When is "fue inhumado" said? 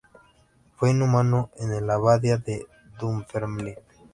0.77-1.51